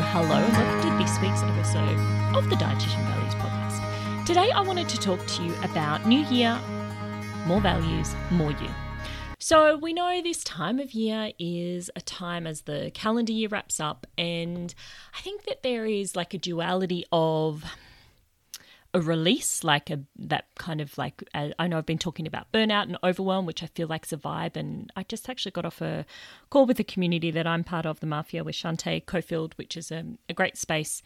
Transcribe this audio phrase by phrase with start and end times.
[0.00, 1.98] Hello, and welcome to this week's episode
[2.34, 4.24] of the Dietitian Values Podcast.
[4.24, 6.58] Today, I wanted to talk to you about New Year,
[7.46, 8.70] more values, more you.
[9.38, 13.80] So, we know this time of year is a time as the calendar year wraps
[13.80, 14.74] up, and
[15.14, 17.62] I think that there is like a duality of
[18.94, 22.52] a release, like a that kind of like uh, I know I've been talking about
[22.52, 24.56] burnout and overwhelm, which I feel like is a vibe.
[24.56, 26.04] And I just actually got off a
[26.50, 29.90] call with the community that I'm part of, the Mafia with Shante Cofield, which is
[29.90, 31.02] a, a great space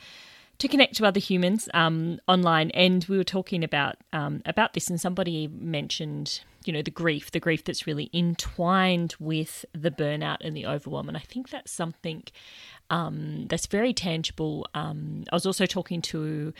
[0.59, 2.71] to connect to other humans um, online.
[2.71, 7.31] And we were talking about um, about this, and somebody mentioned, you know, the grief,
[7.31, 11.09] the grief that's really entwined with the burnout and the overwhelm.
[11.09, 12.25] And I think that's something
[12.91, 14.67] um, that's very tangible.
[14.75, 16.53] Um, I was also talking to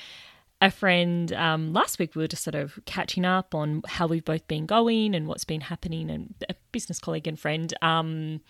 [0.67, 4.25] a friend um, last week we were just sort of catching up on how we've
[4.25, 8.41] both been going and what's been happening and a business colleague and friend um,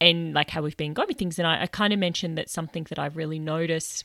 [0.00, 1.38] and like how we've been going with things.
[1.38, 4.04] And I, I kind of mentioned that something that I've really noticed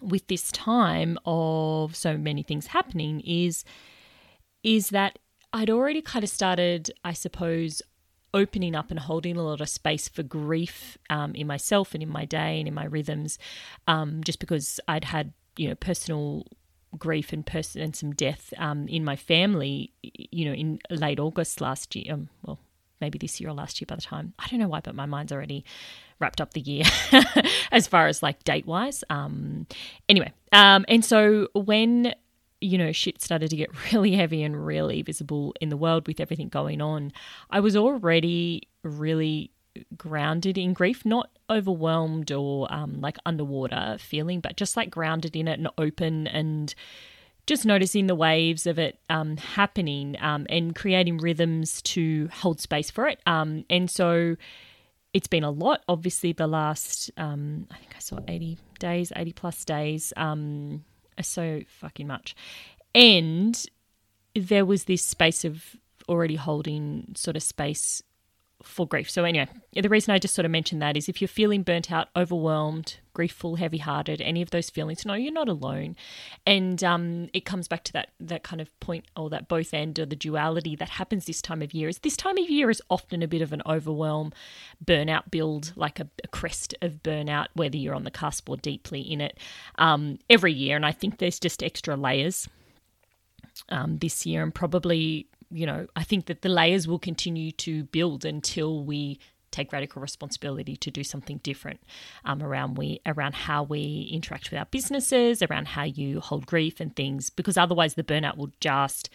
[0.00, 3.64] with this time of so many things happening is
[4.62, 5.18] is that
[5.52, 7.82] I'd already kind of started I suppose
[8.32, 12.08] opening up and holding a lot of space for grief um, in myself and in
[12.08, 13.38] my day and in my rhythms
[13.86, 16.46] um, just because I'd had you know personal
[16.96, 19.92] grief and person and some death um, in my family.
[20.02, 22.14] You know, in late August last year.
[22.14, 22.58] Um, well,
[23.00, 25.06] maybe this year or last year by the time I don't know why, but my
[25.06, 25.64] mind's already
[26.20, 26.84] wrapped up the year
[27.72, 29.04] as far as like date wise.
[29.10, 29.66] Um,
[30.08, 32.14] anyway, um, and so when
[32.60, 36.20] you know shit started to get really heavy and really visible in the world with
[36.20, 37.12] everything going on,
[37.50, 39.50] I was already really
[39.96, 45.48] grounded in grief, not overwhelmed or um, like underwater feeling, but just like grounded in
[45.48, 46.74] it and open and
[47.46, 52.90] just noticing the waves of it um, happening um, and creating rhythms to hold space
[52.90, 53.20] for it.
[53.26, 54.36] Um, and so
[55.12, 59.32] it's been a lot, obviously, the last, um, I think I saw 80 days, 80
[59.32, 60.84] plus days, um,
[61.20, 62.34] so fucking much.
[62.94, 63.64] And
[64.34, 65.76] there was this space of
[66.08, 68.02] already holding sort of space
[68.64, 69.10] for grief.
[69.10, 71.92] So, anyway, the reason I just sort of mentioned that is if you're feeling burnt
[71.92, 75.96] out, overwhelmed, griefful, heavy hearted, any of those feelings, no, you're not alone.
[76.46, 79.98] And um, it comes back to that, that kind of point or that both end
[79.98, 81.88] or the duality that happens this time of year.
[81.88, 84.32] Is this time of year is often a bit of an overwhelm,
[84.84, 89.00] burnout build, like a, a crest of burnout, whether you're on the cusp or deeply
[89.00, 89.38] in it
[89.76, 90.76] um, every year.
[90.76, 92.48] And I think there's just extra layers.
[93.68, 97.84] Um, this year, and probably you know, I think that the layers will continue to
[97.84, 99.20] build until we
[99.52, 101.80] take radical responsibility to do something different
[102.24, 106.80] um, around we around how we interact with our businesses, around how you hold grief
[106.80, 109.10] and things, because otherwise the burnout will just,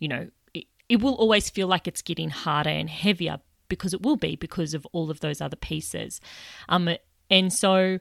[0.00, 3.38] you know, it, it will always feel like it's getting harder and heavier
[3.68, 6.20] because it will be because of all of those other pieces,
[6.68, 6.90] um,
[7.30, 8.00] and so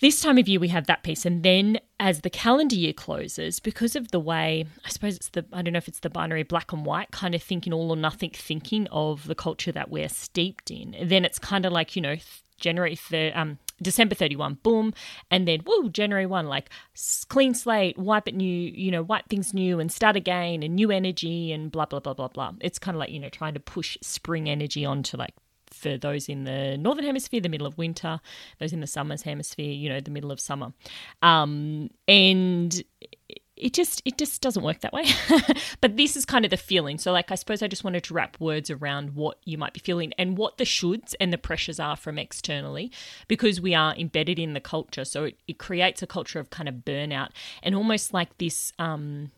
[0.00, 3.60] this time of year we have that piece and then as the calendar year closes
[3.60, 6.42] because of the way i suppose it's the i don't know if it's the binary
[6.42, 10.08] black and white kind of thinking all or nothing thinking of the culture that we're
[10.08, 12.16] steeped in then it's kind of like you know
[12.58, 14.94] january the um December 31, boom.
[15.30, 16.70] And then, whoa, January 1, like
[17.28, 20.90] clean slate, wipe it new, you know, wipe things new and start again and new
[20.90, 22.52] energy and blah, blah, blah, blah, blah.
[22.60, 25.34] It's kind of like, you know, trying to push spring energy onto like
[25.74, 28.20] for those in the northern hemisphere, the middle of winter,
[28.58, 30.72] those in the summer's hemisphere, you know, the middle of summer.
[31.22, 32.82] Um, and
[33.56, 35.06] it just it just doesn't work that way.
[35.80, 36.98] but this is kind of the feeling.
[36.98, 39.80] So like I suppose I just wanted to wrap words around what you might be
[39.80, 42.90] feeling and what the shoulds and the pressures are from externally
[43.28, 45.04] because we are embedded in the culture.
[45.04, 47.30] So it, it creates a culture of kind of burnout
[47.62, 49.30] and almost like this um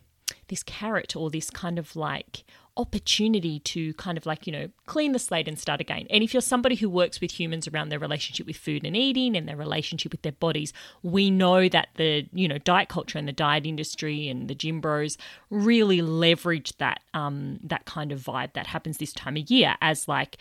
[0.49, 2.45] this carrot or this kind of like
[2.77, 6.07] opportunity to kind of like, you know, clean the slate and start again.
[6.11, 9.37] And if you're somebody who works with humans around their relationship with food and eating
[9.37, 13.27] and their relationship with their bodies, we know that the, you know, diet culture and
[13.27, 15.17] the diet industry and the gym bros
[15.49, 20.07] really leverage that um that kind of vibe that happens this time of year as
[20.07, 20.37] like,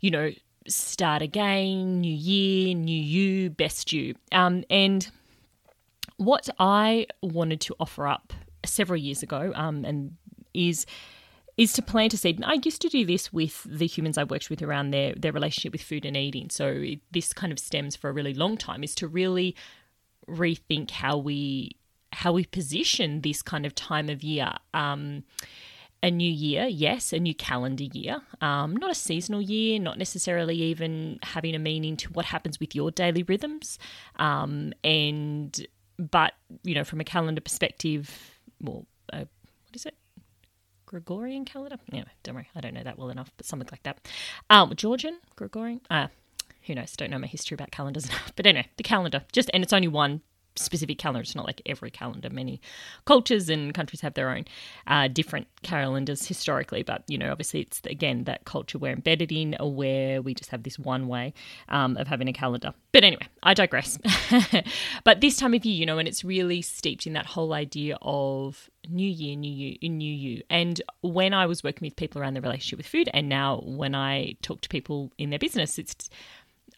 [0.00, 0.32] you know,
[0.66, 4.14] start again, new year, new you, best you.
[4.32, 5.08] Um and
[6.16, 8.32] what I wanted to offer up
[8.66, 10.16] several years ago, um, and
[10.54, 10.86] is
[11.56, 12.42] is to plant a seed.
[12.44, 15.72] I used to do this with the humans I worked with around their their relationship
[15.72, 16.50] with food and eating.
[16.50, 19.56] So this kind of stems for a really long time is to really
[20.28, 21.76] rethink how we
[22.12, 24.52] how we position this kind of time of year.
[24.74, 25.24] Um,
[26.02, 30.54] a new year, yes, a new calendar year, um, not a seasonal year, not necessarily
[30.54, 33.78] even having a meaning to what happens with your daily rhythms,
[34.16, 35.66] um, and
[35.98, 39.24] but you know from a calendar perspective, well, uh,
[39.64, 39.94] what is it?
[40.86, 41.76] Gregorian calendar?
[41.90, 44.08] Yeah, don't worry, I don't know that well enough, but something like that.
[44.50, 46.08] Um, Georgian, Gregorian, uh,
[46.62, 46.92] who knows?
[46.96, 48.32] Don't know my history about calendars enough.
[48.36, 50.22] But anyway, the calendar, just and it's only one
[50.58, 51.22] specific calendar.
[51.22, 52.30] It's not like every calendar.
[52.30, 52.60] Many
[53.04, 54.44] cultures and countries have their own
[54.86, 59.56] uh, different calendars historically, but you know, obviously, it's again that culture we're embedded in,
[59.60, 61.34] where we just have this one way
[61.68, 62.72] um, of having a calendar.
[62.92, 63.98] But anyway, I digress.
[65.04, 67.98] but this time of year, you know, and it's really steeped in that whole idea
[68.02, 70.42] of new year, new you, new you.
[70.50, 73.94] And when I was working with people around their relationship with food, and now when
[73.94, 76.08] I talk to people in their business, it's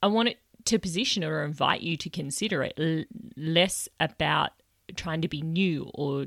[0.02, 3.04] I want it to position or invite you to consider it l-
[3.36, 4.50] less about
[4.96, 6.26] trying to be new or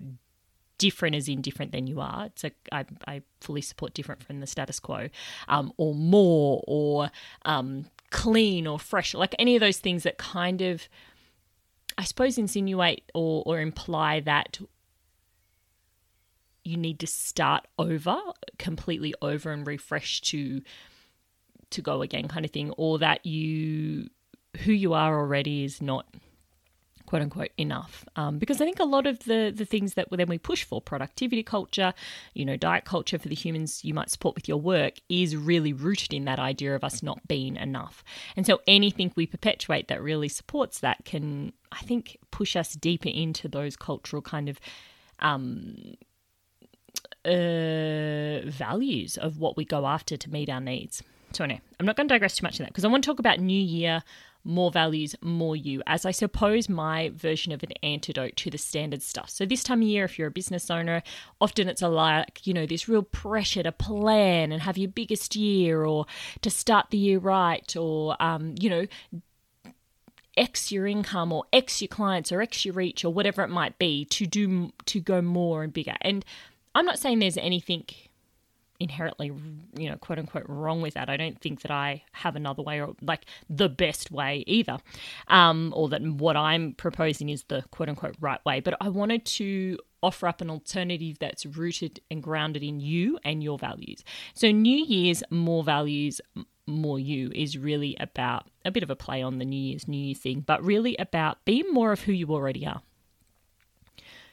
[0.77, 2.25] different as in different than you are.
[2.25, 5.09] It's a, I, I fully support different from the status quo,
[5.47, 7.11] um, or more, or
[7.45, 10.89] um, clean, or fresh, like any of those things that kind of,
[11.99, 14.59] I suppose, insinuate or, or imply that
[16.63, 18.17] you need to start over,
[18.57, 20.61] completely over and refresh to
[21.69, 24.09] to go again, kind of thing, or that you
[24.59, 26.05] who you are already is not
[27.05, 30.29] quote unquote enough um, because i think a lot of the the things that then
[30.29, 31.93] we push for productivity culture
[32.33, 35.73] you know diet culture for the humans you might support with your work is really
[35.73, 38.01] rooted in that idea of us not being enough
[38.37, 43.09] and so anything we perpetuate that really supports that can i think push us deeper
[43.09, 44.57] into those cultural kind of
[45.19, 45.95] um,
[47.25, 51.03] uh, values of what we go after to meet our needs.
[51.33, 53.09] So, anyway, I'm not going to digress too much in that because I want to
[53.09, 54.03] talk about New Year
[54.43, 59.01] more values, more you, as I suppose my version of an antidote to the standard
[59.01, 59.29] stuff.
[59.29, 61.03] So, this time of year, if you're a business owner,
[61.39, 65.35] often it's a like, you know, this real pressure to plan and have your biggest
[65.35, 66.05] year or
[66.41, 68.87] to start the year right or, um, you know,
[70.37, 73.77] X your income or X your clients or X your reach or whatever it might
[73.77, 75.95] be to do to go more and bigger.
[76.01, 76.23] And
[76.73, 77.85] I'm not saying there's anything
[78.81, 79.31] inherently,
[79.77, 81.09] you know, quote unquote, wrong with that.
[81.09, 84.79] I don't think that I have another way or like the best way either,
[85.27, 88.59] um, or that what I'm proposing is the quote unquote right way.
[88.59, 93.43] But I wanted to offer up an alternative that's rooted and grounded in you and
[93.43, 94.03] your values.
[94.33, 96.19] So, New Year's More Values,
[96.65, 99.97] More You is really about a bit of a play on the New Year's New
[99.97, 102.81] Year thing, but really about being more of who you already are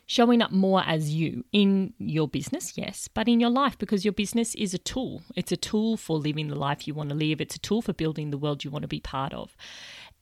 [0.08, 4.12] showing up more as you in your business, yes, but in your life because your
[4.12, 5.22] business is a tool.
[5.36, 7.92] It's a tool for living the life you want to live, it's a tool for
[7.92, 9.54] building the world you want to be part of.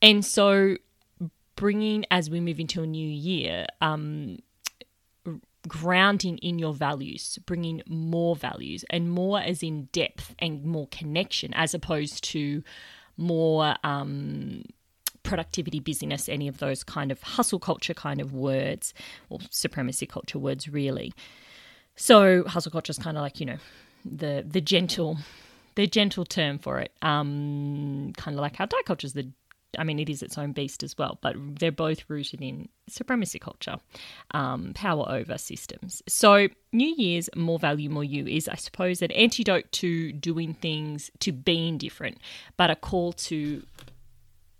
[0.01, 0.75] And so,
[1.55, 4.39] bringing as we move into a new year, um,
[5.69, 11.53] grounding in your values, bringing more values and more as in depth and more connection
[11.53, 12.61] as opposed to
[13.15, 14.63] more um,
[15.27, 18.93] productivity, busyness, any of those kind of hustle culture kind of words
[19.29, 21.13] or supremacy culture words, really.
[21.95, 23.57] So hustle culture is kind of like you know
[24.05, 25.17] the the gentle
[25.75, 26.91] the gentle term for it.
[27.01, 29.29] Um, kind of like how diet culture is the
[29.77, 33.37] I mean, it is its own beast as well, but they're both rooted in supremacy
[33.37, 33.75] culture,
[34.31, 36.01] um, power over systems.
[36.07, 41.11] So, New Year's More Value, More You is, I suppose, an antidote to doing things,
[41.19, 42.17] to being different,
[42.55, 43.63] but a call to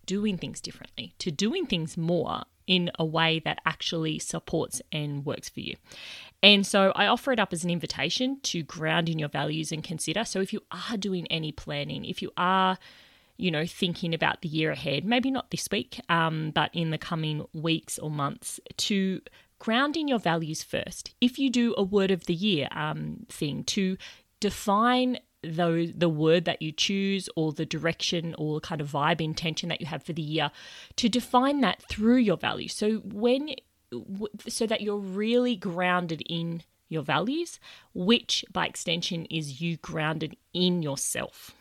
[0.07, 5.47] doing things differently, to doing things more in a way that actually supports and works
[5.47, 5.75] for you.
[6.41, 9.83] And so I offer it up as an invitation to ground in your values and
[9.83, 10.25] consider.
[10.25, 12.79] So if you are doing any planning, if you are
[13.37, 16.97] you know, thinking about the year ahead, maybe not this week, um, but in the
[16.97, 19.21] coming weeks or months, to
[19.59, 21.13] ground in your values first.
[21.21, 23.97] If you do a word of the year um, thing, to
[24.39, 29.69] define the the word that you choose or the direction or kind of vibe intention
[29.69, 30.51] that you have for the year
[30.95, 32.73] to define that through your values.
[32.73, 33.51] So when
[34.47, 37.59] so that you're really grounded in your values
[37.93, 41.53] which by extension is you grounded in yourself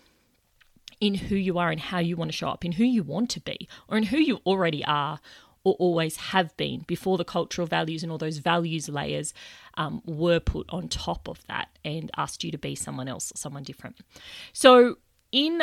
[1.00, 3.30] in who you are and how you want to show up in who you want
[3.30, 5.21] to be or in who you already are
[5.66, 9.35] or always have been before the cultural values and all those values layers
[9.76, 13.64] um, were put on top of that and asked you to be someone else, someone
[13.64, 13.96] different.
[14.52, 14.99] So,
[15.32, 15.62] in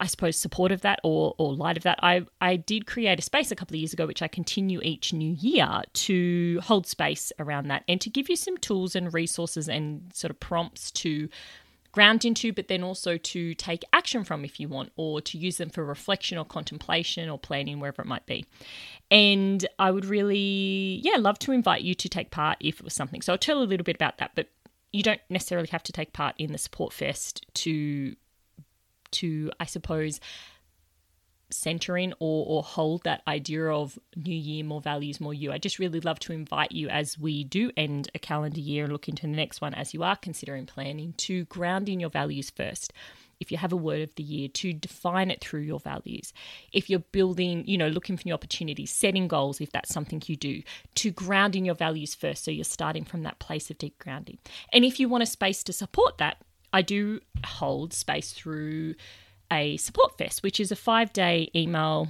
[0.00, 3.22] I suppose, support of that or, or light of that, I, I did create a
[3.22, 7.30] space a couple of years ago, which I continue each new year to hold space
[7.38, 11.28] around that and to give you some tools and resources and sort of prompts to
[11.94, 15.56] ground into, but then also to take action from if you want, or to use
[15.56, 18.44] them for reflection or contemplation or planning, wherever it might be.
[19.10, 22.94] And I would really, yeah, love to invite you to take part if it was
[22.94, 23.22] something.
[23.22, 24.48] So I'll tell a little bit about that, but
[24.92, 28.14] you don't necessarily have to take part in the support fest to
[29.10, 30.20] to I suppose
[31.50, 35.52] center in or, or hold that idea of new year, more values, more you.
[35.52, 38.92] I just really love to invite you as we do end a calendar year and
[38.92, 42.50] look into the next one as you are considering planning to ground in your values
[42.50, 42.92] first.
[43.40, 46.32] If you have a word of the year, to define it through your values.
[46.72, 50.36] If you're building, you know, looking for new opportunities, setting goals, if that's something you
[50.36, 50.62] do,
[50.96, 52.44] to ground in your values first.
[52.44, 54.38] So you're starting from that place of deep grounding.
[54.72, 56.38] And if you want a space to support that,
[56.72, 58.94] I do hold space through
[59.50, 62.08] a support fest, which is a five day email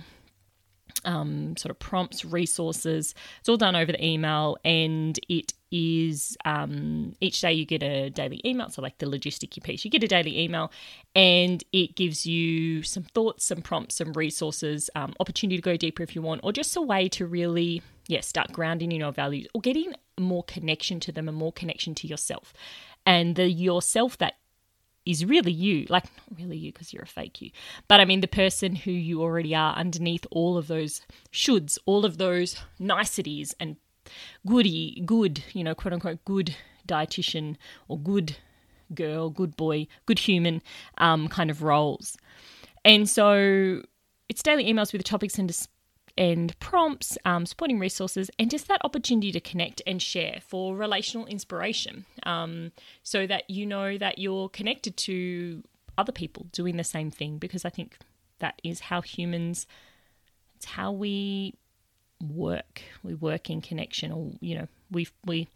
[1.04, 3.14] um, sort of prompts, resources.
[3.40, 8.10] It's all done over the email, and it is um, each day you get a
[8.10, 8.68] daily email.
[8.70, 10.72] So, like the logistic piece, you get a daily email,
[11.14, 16.02] and it gives you some thoughts, some prompts, some resources, um, opportunity to go deeper
[16.02, 19.46] if you want, or just a way to really, yeah, start grounding in your values
[19.54, 22.52] or getting more connection to them and more connection to yourself.
[23.06, 24.34] And the yourself that
[25.06, 25.86] is really you.
[25.88, 27.50] Like, not really you because you're a fake you,
[27.88, 32.04] but I mean the person who you already are underneath all of those shoulds, all
[32.04, 33.76] of those niceties and
[34.46, 36.56] goody, good, you know, quote unquote, good
[36.86, 37.56] dietitian
[37.88, 38.36] or good
[38.94, 40.62] girl, good boy, good human
[40.98, 42.16] um, kind of roles.
[42.84, 43.82] And so
[44.28, 45.48] it's daily emails with the topics and
[46.16, 51.26] and prompts, um, supporting resources, and just that opportunity to connect and share for relational
[51.26, 55.62] inspiration um, so that you know that you're connected to
[55.98, 57.98] other people doing the same thing because I think
[58.38, 59.66] that is how humans,
[60.56, 61.54] it's how we
[62.22, 62.82] work.
[63.02, 65.48] We work in connection or, you know, we, we,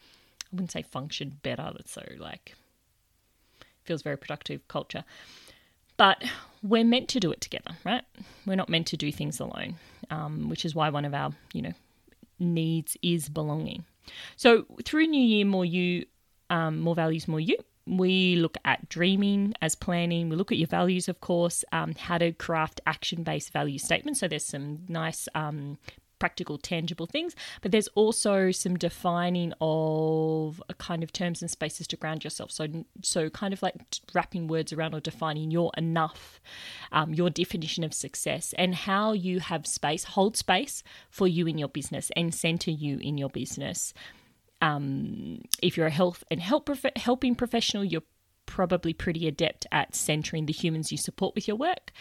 [0.44, 2.54] I wouldn't say function better, but so like
[3.84, 5.04] feels very productive culture.
[5.98, 6.24] But
[6.62, 8.04] we're meant to do it together, right?
[8.46, 9.76] We're not meant to do things alone,
[10.10, 11.72] um, which is why one of our, you know,
[12.38, 13.84] needs is belonging.
[14.36, 16.06] So through New Year, more you,
[16.48, 17.58] um, more values, more you.
[17.86, 20.28] We look at dreaming as planning.
[20.28, 24.20] We look at your values, of course, um, how to craft action based value statements.
[24.20, 25.78] So there's some nice um,
[26.18, 31.86] practical, tangible things, but there's also some defining of a kind of terms and spaces
[31.88, 32.50] to ground yourself.
[32.50, 32.66] So,
[33.02, 33.74] so kind of like
[34.14, 36.40] wrapping words around or defining your enough,
[36.92, 41.58] um, your definition of success, and how you have space, hold space for you in
[41.58, 43.92] your business and center you in your business.
[44.60, 48.02] Um, if you're a health and help helping professional, you're
[48.58, 51.92] probably pretty adept at centering the humans you support with your work.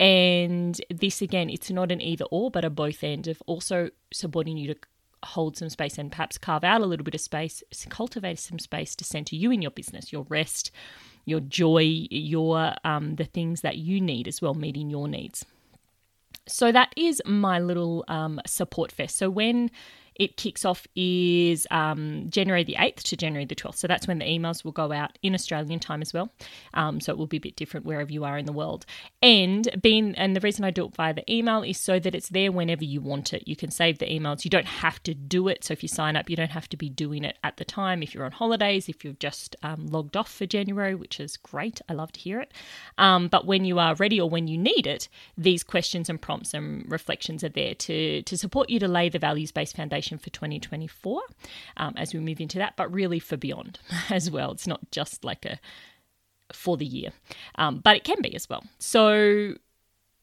[0.00, 4.56] And this, again, it's not an either or, but a both end of also supporting
[4.56, 4.80] you to
[5.22, 8.96] hold some space and perhaps carve out a little bit of space, cultivate some space
[8.96, 10.70] to center you in your business, your rest,
[11.26, 15.44] your joy, your um, the things that you need as well, meeting your needs.
[16.48, 19.18] So that is my little um, support fest.
[19.18, 19.70] So when
[20.18, 23.76] it kicks off is um, January the 8th to January the 12th.
[23.76, 26.30] So that's when the emails will go out in Australian time as well.
[26.74, 28.86] Um, so it will be a bit different wherever you are in the world.
[29.22, 32.30] And being and the reason I do it via the email is so that it's
[32.30, 33.46] there whenever you want it.
[33.46, 34.44] You can save the emails.
[34.44, 35.64] You don't have to do it.
[35.64, 38.02] So if you sign up, you don't have to be doing it at the time.
[38.02, 41.80] If you're on holidays, if you've just um, logged off for January, which is great,
[41.88, 42.52] I love to hear it.
[42.96, 46.54] Um, but when you are ready or when you need it, these questions and prompts
[46.54, 50.30] and reflections are there to to support you to lay the values based foundation for
[50.30, 51.22] 2024
[51.76, 53.78] um, as we move into that, but really for beyond
[54.10, 54.52] as well.
[54.52, 55.58] It's not just like a
[56.52, 57.10] for the year,
[57.56, 58.64] um, but it can be as well.
[58.78, 59.54] So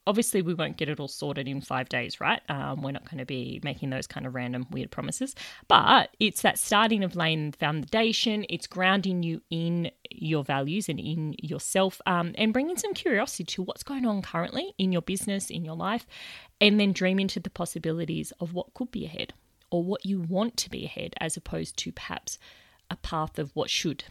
[0.05, 2.41] obviously we won't get it all sorted in five days, right?
[2.49, 5.35] Um, we're not going to be making those kind of random weird promises,
[5.67, 8.45] but it's that starting of laying the foundation.
[8.49, 13.63] It's grounding you in your values and in yourself, um, and bringing some curiosity to
[13.63, 16.05] what's going on currently in your business, in your life,
[16.59, 19.33] and then dream into the possibilities of what could be ahead
[19.73, 22.37] or what you want to be ahead as opposed to perhaps
[22.91, 24.03] a path of what should.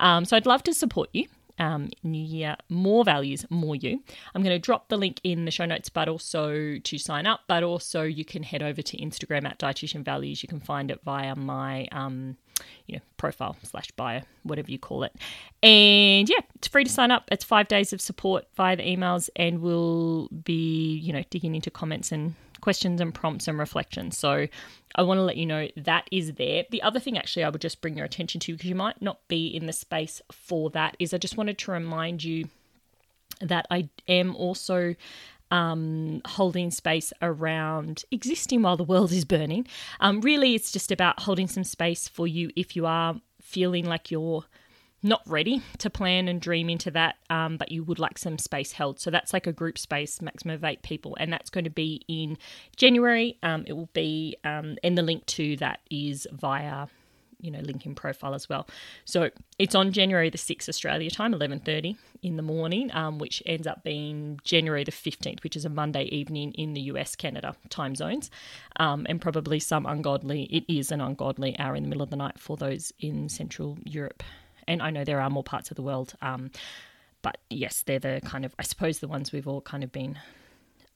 [0.00, 1.26] Um, so I'd love to support you.
[1.58, 4.00] Um, new year, more values, more you.
[4.34, 7.40] I'm going to drop the link in the show notes, but also to sign up.
[7.48, 10.42] But also, you can head over to Instagram at Dietitian Values.
[10.42, 12.36] You can find it via my um,
[12.86, 15.14] you know, profile slash bio, whatever you call it.
[15.62, 17.24] And yeah, it's free to sign up.
[17.30, 21.70] It's five days of support via the emails, and we'll be, you know, digging into
[21.70, 24.16] comments and questions and prompts and reflections.
[24.18, 24.46] So
[24.94, 26.64] I want to let you know that is there.
[26.70, 29.26] The other thing, actually, I would just bring your attention to because you might not
[29.28, 32.48] be in the space for that is I just wanted to remind you
[33.40, 34.94] that I am also
[35.50, 39.66] um, holding space around existing while the world is burning.
[40.00, 44.10] Um, really, it's just about holding some space for you if you are feeling like
[44.10, 44.44] you're
[45.02, 48.72] not ready to plan and dream into that, um, but you would like some space
[48.72, 49.00] held.
[49.00, 52.02] So that's like a group space, maximum of eight people, and that's going to be
[52.08, 52.36] in
[52.76, 53.38] January.
[53.42, 56.86] Um, it will be, um, and the link to that is via
[57.40, 58.66] you know LinkedIn profile as well.
[59.04, 63.42] So it's on January the sixth Australia time, eleven thirty in the morning, um, which
[63.46, 67.54] ends up being January the fifteenth, which is a Monday evening in the US Canada
[67.68, 68.30] time zones,
[68.76, 70.44] um, and probably some ungodly.
[70.44, 73.78] It is an ungodly hour in the middle of the night for those in Central
[73.84, 74.22] Europe,
[74.68, 76.14] and I know there are more parts of the world.
[76.22, 76.50] Um,
[77.22, 80.18] but yes, they're the kind of I suppose the ones we've all kind of been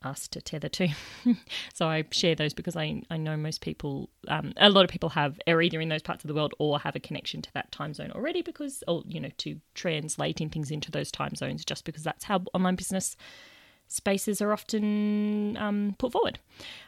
[0.05, 0.89] asked to tether to.
[1.75, 5.11] so I share those because I, I know most people, um, a lot of people
[5.11, 7.73] have are either in those parts of the world or have a connection to that
[7.73, 11.85] time zone already because, or you know, to translating things into those time zones just
[11.85, 13.17] because that's how online business
[13.93, 16.39] spaces are often um, put forward.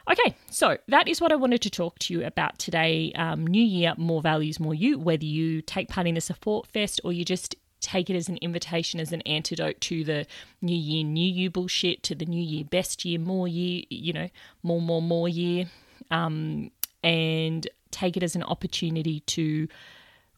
[0.09, 3.11] Okay, so that is what I wanted to talk to you about today.
[3.15, 4.97] Um, New Year, more values, more you.
[4.97, 8.37] Whether you take part in the support fest or you just take it as an
[8.37, 10.25] invitation, as an antidote to the
[10.61, 14.29] new year, new you bullshit, to the new year, best year, more year, you know,
[14.63, 15.65] more, more, more year,
[16.09, 16.71] um,
[17.03, 19.67] and take it as an opportunity to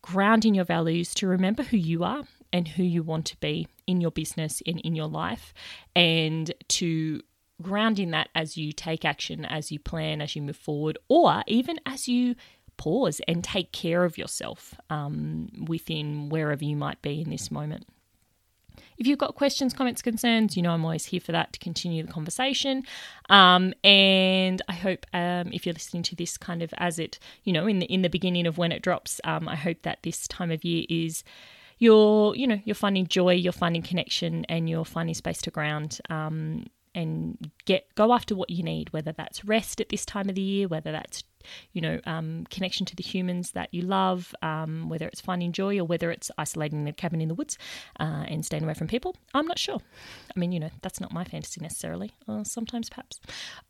[0.02, 3.68] ground in your values, to remember who you are and who you want to be
[3.88, 5.54] in your business and in your life,
[5.96, 7.22] and to
[7.62, 11.44] ground in that as you take action, as you plan, as you move forward, or
[11.48, 12.36] even as you
[12.78, 17.88] pause and take care of yourself um, within wherever you might be in this moment.
[18.98, 22.04] If you've got questions, comments, concerns, you know I'm always here for that to continue
[22.04, 22.84] the conversation.
[23.30, 27.54] Um, and I hope um, if you're listening to this kind of as it, you
[27.54, 30.28] know, in the in the beginning of when it drops, um, I hope that this
[30.28, 31.24] time of year is
[31.80, 36.00] you're, you know, you're finding joy, you're finding connection, and you're finding space to ground.
[36.10, 36.66] Um,
[36.98, 40.42] and get go after what you need, whether that's rest at this time of the
[40.42, 41.24] year, whether that's
[41.74, 45.78] you know um, connection to the humans that you love, um, whether it's finding joy
[45.78, 47.58] or whether it's isolating in cabin in the woods
[48.00, 49.16] uh, and staying away from people.
[49.36, 49.80] I'm not sure.
[50.36, 52.12] I mean, you know, that's not my fantasy necessarily.
[52.28, 53.20] Uh, sometimes, perhaps.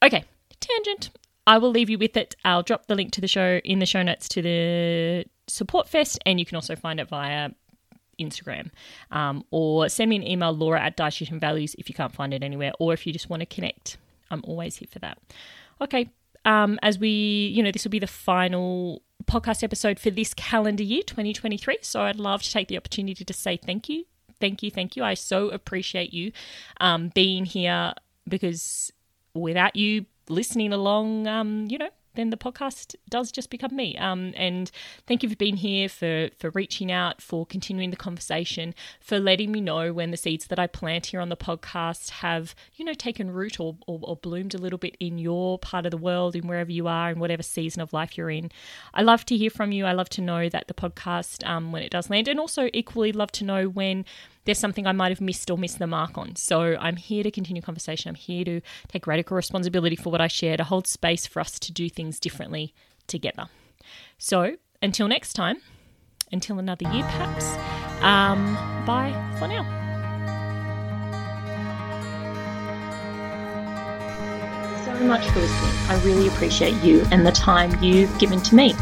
[0.02, 0.24] Okay,
[0.62, 1.10] tangent.
[1.46, 2.36] I will leave you with it.
[2.46, 6.18] I'll drop the link to the show in the show notes to the support fest,
[6.25, 7.50] and you can also find it via
[8.20, 8.72] Instagram.
[9.12, 12.44] Um, or send me an email, laura at dietitian values, if you can't find it
[12.44, 13.98] anywhere, or if you just want to connect.
[14.30, 15.18] I'm always here for that.
[15.82, 16.10] Okay,
[16.46, 20.84] um, as we, you know, this will be the final podcast episode for this calendar
[20.84, 21.80] year, 2023.
[21.82, 24.06] So I'd love to take the opportunity to say thank you.
[24.40, 25.03] Thank you, thank you.
[25.03, 26.32] I so appreciate you
[26.80, 27.94] um, being here
[28.27, 28.92] because
[29.34, 33.98] without you listening along, um, you know, then the podcast does just become me.
[33.98, 34.70] Um, and
[35.06, 39.51] thank you for being here, for for reaching out, for continuing the conversation, for letting
[39.51, 42.94] me know when the seeds that I plant here on the podcast have, you know,
[42.94, 46.36] taken root or, or, or bloomed a little bit in your part of the world,
[46.36, 48.51] in wherever you are, in whatever season of life you're in.
[48.94, 49.86] I love to hear from you.
[49.86, 53.12] I love to know that the podcast, um, when it does land, and also equally
[53.12, 54.03] love to know when
[54.48, 56.36] there's something I might have missed or missed the mark on.
[56.38, 58.10] So I'm here to continue conversation.
[58.10, 61.60] I'm here to take radical responsibility for what I share, to hold space for us
[61.60, 62.74] to do things differently
[63.07, 63.48] together.
[64.18, 65.57] So until next time,
[66.31, 67.46] until another year perhaps,
[68.01, 68.55] um,
[68.86, 69.66] bye for now.
[74.86, 75.74] so much for listening.
[75.90, 78.74] I really appreciate you and the time you've given to me.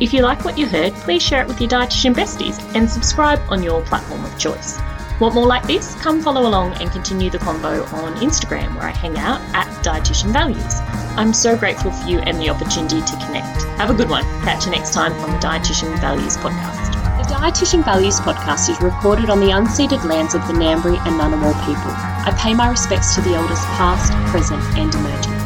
[0.00, 3.38] If you like what you heard, please share it with your dietitian besties and subscribe
[3.50, 4.80] on your platform of choice.
[5.20, 5.94] Want more like this?
[5.96, 10.32] Come follow along and continue the convo on Instagram where I hang out at Dietitian
[10.32, 10.80] Values.
[11.14, 13.64] I'm so grateful for you and the opportunity to connect.
[13.76, 14.24] Have a good one.
[14.44, 16.86] Catch you next time on the Dietitian Values podcast.
[17.18, 21.52] The Dietitian Values podcast is recorded on the unceded lands of the Ngambri and Ngunnawal
[21.66, 21.92] people.
[21.92, 25.39] I pay my respects to the elders past, present and emerging.